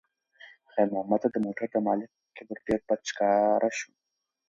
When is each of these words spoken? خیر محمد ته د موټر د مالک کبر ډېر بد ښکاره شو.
خیر 0.71 0.87
محمد 0.95 1.19
ته 1.23 1.27
د 1.33 1.37
موټر 1.45 1.67
د 1.71 1.75
مالک 1.87 2.09
کبر 2.37 2.57
ډېر 2.67 2.79
بد 2.87 3.01
ښکاره 3.09 3.69
شو. 3.77 3.89